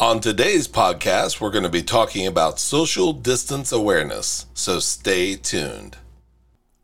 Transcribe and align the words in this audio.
On 0.00 0.18
today's 0.18 0.66
podcast, 0.66 1.40
we're 1.40 1.52
going 1.52 1.62
to 1.62 1.70
be 1.70 1.80
talking 1.80 2.26
about 2.26 2.58
social 2.58 3.12
distance 3.12 3.70
awareness, 3.70 4.46
so 4.52 4.80
stay 4.80 5.36
tuned. 5.36 5.98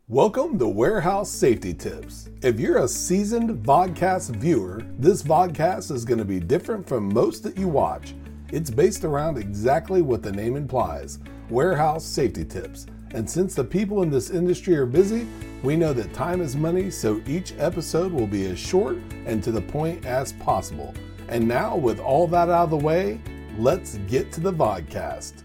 Welcome 0.07 0.57
to 0.59 0.67
Warehouse 0.69 1.29
Safety 1.29 1.73
Tips. 1.73 2.29
If 2.41 2.57
you're 2.57 2.77
a 2.77 2.87
seasoned 2.87 3.65
vodcast 3.65 4.37
viewer, 4.37 4.85
this 4.97 5.23
vodcast 5.23 5.91
is 5.91 6.05
going 6.05 6.19
to 6.19 6.25
be 6.25 6.39
different 6.39 6.87
from 6.87 7.13
most 7.13 7.43
that 7.43 7.57
you 7.57 7.67
watch. 7.67 8.15
It's 8.49 8.69
based 8.69 9.03
around 9.03 9.37
exactly 9.37 10.01
what 10.01 10.23
the 10.23 10.31
name 10.31 10.55
implies 10.55 11.19
warehouse 11.49 12.05
safety 12.05 12.45
tips. 12.45 12.85
And 13.13 13.29
since 13.29 13.55
the 13.55 13.63
people 13.65 14.03
in 14.03 14.09
this 14.09 14.29
industry 14.29 14.77
are 14.77 14.85
busy, 14.85 15.27
we 15.63 15.75
know 15.75 15.91
that 15.91 16.13
time 16.13 16.39
is 16.39 16.55
money, 16.55 16.89
so 16.89 17.21
each 17.27 17.53
episode 17.57 18.13
will 18.13 18.25
be 18.25 18.45
as 18.45 18.57
short 18.57 18.99
and 19.25 19.43
to 19.43 19.51
the 19.51 19.61
point 19.61 20.05
as 20.05 20.31
possible. 20.31 20.93
And 21.31 21.47
now, 21.47 21.77
with 21.77 22.01
all 22.01 22.27
that 22.27 22.49
out 22.49 22.65
of 22.65 22.69
the 22.71 22.77
way, 22.77 23.21
let's 23.57 23.95
get 24.09 24.33
to 24.33 24.41
the 24.41 24.51
vodcast. 24.51 25.43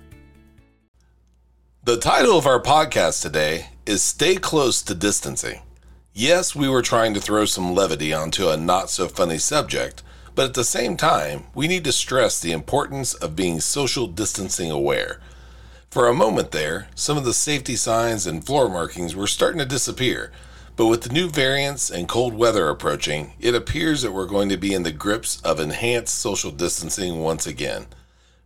The 1.84 1.96
title 1.96 2.36
of 2.36 2.44
our 2.44 2.60
podcast 2.60 3.22
today 3.22 3.68
is 3.86 4.02
Stay 4.02 4.34
Close 4.34 4.82
to 4.82 4.96
Distancing. 4.96 5.60
Yes, 6.12 6.56
we 6.56 6.68
were 6.68 6.82
trying 6.82 7.14
to 7.14 7.20
throw 7.20 7.44
some 7.44 7.72
levity 7.72 8.12
onto 8.12 8.48
a 8.48 8.56
not 8.56 8.90
so 8.90 9.06
funny 9.06 9.38
subject, 9.38 10.02
but 10.34 10.46
at 10.46 10.54
the 10.54 10.64
same 10.64 10.96
time, 10.96 11.44
we 11.54 11.68
need 11.68 11.84
to 11.84 11.92
stress 11.92 12.40
the 12.40 12.50
importance 12.50 13.14
of 13.14 13.36
being 13.36 13.60
social 13.60 14.08
distancing 14.08 14.72
aware. 14.72 15.20
For 15.88 16.08
a 16.08 16.14
moment 16.14 16.50
there, 16.50 16.88
some 16.96 17.16
of 17.16 17.24
the 17.24 17.32
safety 17.32 17.76
signs 17.76 18.26
and 18.26 18.44
floor 18.44 18.68
markings 18.68 19.14
were 19.14 19.28
starting 19.28 19.60
to 19.60 19.64
disappear, 19.64 20.32
but 20.76 20.86
with 20.86 21.02
the 21.02 21.12
new 21.12 21.28
variants 21.28 21.90
and 21.90 22.08
cold 22.08 22.34
weather 22.34 22.68
approaching, 22.68 23.32
it 23.40 23.54
appears 23.54 24.02
that 24.02 24.12
we're 24.12 24.26
going 24.26 24.50
to 24.50 24.58
be 24.58 24.74
in 24.74 24.82
the 24.82 24.92
grips 24.92 25.40
of 25.40 25.58
enhanced 25.58 26.14
social 26.14 26.50
distancing 26.50 27.20
once 27.20 27.46
again. 27.46 27.86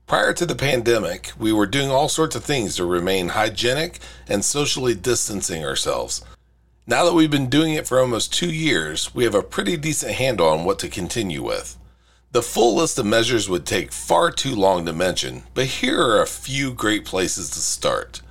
Prior 0.07 0.33
to 0.33 0.47
the 0.47 0.55
pandemic, 0.55 1.33
we 1.39 1.53
were 1.53 1.67
doing 1.67 1.91
all 1.91 2.09
sorts 2.09 2.35
of 2.35 2.45
things 2.45 2.77
to 2.77 2.85
remain 2.85 3.29
hygienic 3.29 3.99
and 4.29 4.45
socially 4.45 4.95
distancing 4.95 5.65
ourselves. 5.65 6.25
Now 6.87 7.05
that 7.05 7.15
we've 7.15 7.31
been 7.31 7.49
doing 7.49 7.75
it 7.75 7.87
for 7.87 8.01
almost 8.01 8.33
two 8.33 8.53
years, 8.53 9.15
we 9.15 9.25
have 9.25 9.35
a 9.35 9.43
pretty 9.43 9.77
decent 9.77 10.13
handle 10.13 10.49
on 10.49 10.65
what 10.65 10.79
to 10.81 10.89
continue 10.89 11.43
with. 11.43 11.77
The 12.33 12.43
full 12.43 12.77
list 12.77 12.99
of 12.99 13.07
measures 13.07 13.49
would 13.49 13.67
take 13.67 13.93
far 13.93 14.31
too 14.31 14.55
long 14.55 14.87
to 14.87 14.93
mention, 14.93 15.45
but 15.55 15.67
here 15.67 16.01
are 16.01 16.23
a 16.23 16.27
few 16.27 16.73
great 16.73 17.05
places 17.05 17.51
to 17.51 17.59
start. 17.59 18.23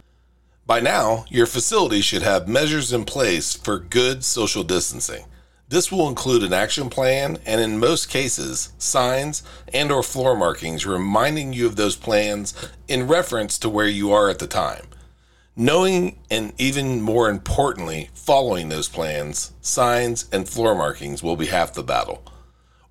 By 0.70 0.82
now, 0.82 1.26
your 1.30 1.48
facility 1.48 2.00
should 2.00 2.22
have 2.22 2.48
measures 2.48 2.94
in 2.94 3.04
place 3.04 3.56
for 3.56 3.80
good 3.80 4.24
social 4.24 4.62
distancing. 4.62 5.26
This 5.68 5.92
will 5.92 6.08
include 6.08 6.44
an 6.44 6.54
action 6.54 6.92
plan 6.92 7.40
and 7.44 7.60
in 7.60 7.80
most 7.80 8.08
cases, 8.08 8.72
signs 8.78 9.42
and 9.74 9.92
or 9.92 10.04
floor 10.04 10.36
markings 10.36 10.86
reminding 10.86 11.54
you 11.54 11.66
of 11.66 11.76
those 11.76 11.96
plans 11.96 12.54
in 12.88 13.08
reference 13.08 13.58
to 13.58 13.68
where 13.68 13.88
you 13.88 14.12
are 14.12 14.30
at 14.30 14.38
the 14.38 14.46
time. 14.46 14.86
Knowing 15.56 16.20
and 16.30 16.54
even 16.60 17.02
more 17.02 17.32
importantly, 17.32 18.12
following 18.14 18.70
those 18.70 18.88
plans, 18.88 19.54
signs 19.62 20.30
and 20.32 20.48
floor 20.48 20.76
markings 20.76 21.24
will 21.24 21.36
be 21.36 21.48
half 21.48 21.74
the 21.74 21.82
battle. 21.82 22.24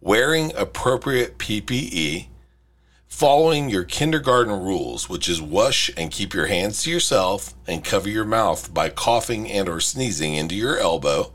Wearing 0.01 0.53
appropriate 0.57 1.39
PPE 1.39 2.27
Following 3.09 3.69
your 3.69 3.85
kindergarten 3.85 4.53
rules, 4.53 5.09
which 5.09 5.29
is 5.29 5.43
wash 5.43 5.91
and 5.97 6.11
keep 6.11 6.35
your 6.35 6.47
hands 6.47 6.83
to 6.83 6.91
yourself 6.91 7.55
and 7.67 7.85
cover 7.85 8.09
your 8.09 8.25
mouth 8.25 8.73
by 8.73 8.91
coughing 8.91 9.51
and 9.51 9.69
or 9.69 9.81
sneezing 9.81 10.35
into 10.35 10.55
your 10.55 10.79
elbow. 10.79 11.33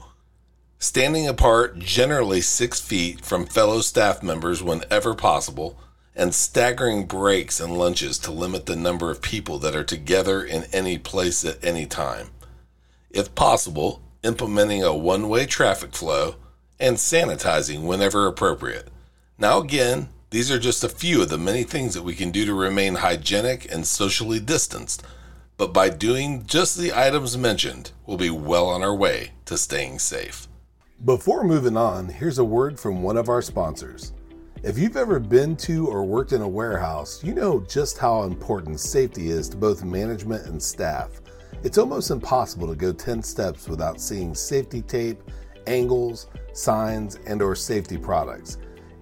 Standing 0.80 1.28
apart 1.28 1.80
generally 1.80 2.42
6 2.42 2.80
feet 2.80 3.26
from 3.26 3.46
fellow 3.46 3.82
staff 3.82 4.24
members 4.24 4.64
whenever 4.64 5.14
possible 5.14 5.78
and 6.16 6.34
staggering 6.34 7.06
breaks 7.06 7.60
and 7.60 7.78
lunches 7.78 8.18
to 8.20 8.32
limit 8.32 8.66
the 8.66 8.76
number 8.76 9.10
of 9.10 9.22
people 9.22 9.58
that 9.60 9.76
are 9.76 9.84
together 9.84 10.44
in 10.44 10.66
any 10.72 10.98
place 10.98 11.44
at 11.44 11.62
any 11.64 11.86
time. 11.86 12.30
If 13.10 13.34
possible, 13.36 14.02
implementing 14.24 14.84
a 14.84 14.96
one-way 14.96 15.48
traffic 15.48 15.96
flow 15.96 16.36
and 16.80 16.98
sanitizing 16.98 17.82
whenever 17.82 18.28
appropriate. 18.28 18.90
Now 19.38 19.60
again, 19.60 20.10
these 20.34 20.50
are 20.50 20.58
just 20.58 20.84
a 20.84 20.90
few 20.90 21.22
of 21.22 21.30
the 21.30 21.38
many 21.38 21.62
things 21.62 21.94
that 21.94 22.02
we 22.02 22.16
can 22.16 22.32
do 22.32 22.44
to 22.44 22.56
remain 22.56 22.96
hygienic 22.96 23.72
and 23.72 23.86
socially 23.86 24.40
distanced, 24.40 25.04
but 25.58 25.72
by 25.72 25.92
doing 25.92 26.44
just 26.48 26.76
the 26.76 26.92
items 26.92 27.38
mentioned, 27.38 27.92
we'll 28.08 28.18
be 28.18 28.32
well 28.32 28.66
on 28.66 28.82
our 28.82 28.96
way 28.96 29.34
to 29.46 29.56
staying 29.56 30.00
safe. 30.00 30.48
Before 31.06 31.44
moving 31.44 31.78
on, 31.78 32.10
here's 32.10 32.40
a 32.40 32.44
word 32.44 32.80
from 32.80 33.04
one 33.04 33.16
of 33.16 33.30
our 33.30 33.44
sponsors. 33.44 34.14
If 34.64 34.76
you've 34.80 34.98
ever 34.98 35.20
been 35.20 35.56
to 35.58 35.86
or 35.86 36.04
worked 36.04 36.32
in 36.32 36.42
a 36.42 36.50
warehouse, 36.50 37.24
you 37.24 37.36
know 37.36 37.60
just 37.70 38.00
how 38.00 38.24
important 38.24 38.80
safety 38.80 39.30
is 39.30 39.48
to 39.50 39.58
both 39.58 39.84
management 39.84 40.48
and 40.48 40.60
staff. 40.60 41.12
It's 41.62 41.78
almost 41.78 42.10
impossible 42.10 42.68
to 42.70 42.76
go 42.76 42.92
10 42.92 43.22
steps 43.22 43.68
without 43.68 44.02
seeing 44.02 44.34
safety 44.34 44.82
tape, 44.82 45.22
angles, 45.68 46.26
signs, 46.54 47.20
and 47.28 47.40
or 47.40 47.56
safety 47.56 48.00
products. 48.00 48.58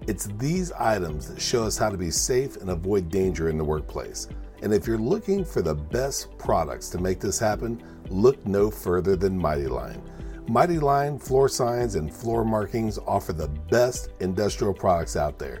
It's 0.08 0.26
these 0.36 0.72
items 0.72 1.28
that 1.28 1.40
show 1.40 1.62
us 1.62 1.78
how 1.78 1.88
to 1.88 1.96
be 1.96 2.10
safe 2.10 2.56
and 2.56 2.70
avoid 2.70 3.08
danger 3.08 3.48
in 3.48 3.56
the 3.56 3.64
workplace. 3.64 4.26
And 4.60 4.74
if 4.74 4.86
you're 4.86 4.98
looking 4.98 5.44
for 5.44 5.62
the 5.62 5.76
best 5.76 6.36
products 6.38 6.88
to 6.90 6.98
make 6.98 7.20
this 7.20 7.38
happen, 7.38 7.80
look 8.10 8.44
no 8.44 8.68
further 8.68 9.14
than 9.14 9.38
Mighty 9.38 9.68
Line. 9.68 10.02
Mighty 10.48 10.80
Line 10.80 11.20
floor 11.20 11.48
signs 11.48 11.94
and 11.94 12.12
floor 12.12 12.44
markings 12.44 12.98
offer 13.06 13.32
the 13.32 13.46
best 13.70 14.10
industrial 14.18 14.74
products 14.74 15.14
out 15.14 15.38
there. 15.38 15.60